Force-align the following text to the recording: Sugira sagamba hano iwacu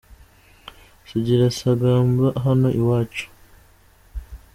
Sugira 1.09 1.45
sagamba 1.59 2.27
hano 2.43 2.67
iwacu 2.79 3.25